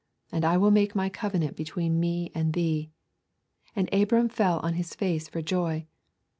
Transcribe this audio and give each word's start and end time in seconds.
And 0.31 0.43
I 0.43 0.57
will 0.57 0.71
make 0.71 0.95
My 0.95 1.09
covenant 1.09 1.55
between 1.55 1.99
Me 1.99 2.31
and 2.33 2.53
thee.' 2.53 2.89
And 3.75 3.87
Abram 3.93 4.29
fell 4.29 4.57
on 4.61 4.73
his 4.73 4.95
face 4.95 5.29
for 5.29 5.43
joy. 5.43 5.85